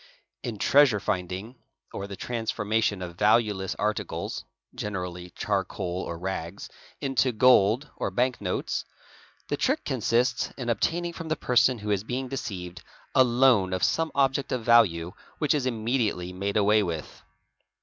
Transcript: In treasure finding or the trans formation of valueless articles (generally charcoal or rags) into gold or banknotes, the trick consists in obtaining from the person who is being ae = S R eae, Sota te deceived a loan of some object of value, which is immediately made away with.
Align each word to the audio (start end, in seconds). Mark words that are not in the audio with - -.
In 0.41 0.57
treasure 0.57 0.99
finding 0.99 1.57
or 1.93 2.07
the 2.07 2.15
trans 2.15 2.49
formation 2.49 3.03
of 3.03 3.19
valueless 3.19 3.75
articles 3.75 4.43
(generally 4.73 5.29
charcoal 5.29 6.01
or 6.01 6.17
rags) 6.17 6.69
into 7.01 7.31
gold 7.31 7.91
or 7.97 8.09
banknotes, 8.09 8.83
the 9.47 9.57
trick 9.57 9.85
consists 9.85 10.49
in 10.57 10.69
obtaining 10.69 11.13
from 11.13 11.27
the 11.29 11.35
person 11.35 11.77
who 11.77 11.91
is 11.91 12.03
being 12.03 12.25
ae 12.25 12.33
= 12.33 12.33
S 12.33 12.49
R 12.49 12.49
eae, 12.49 12.49
Sota 12.49 12.49
te 12.49 12.49
deceived 12.69 12.81
a 13.13 13.23
loan 13.23 13.73
of 13.73 13.83
some 13.83 14.11
object 14.15 14.51
of 14.51 14.65
value, 14.65 15.11
which 15.37 15.53
is 15.53 15.67
immediately 15.67 16.33
made 16.33 16.57
away 16.57 16.81
with. 16.81 17.21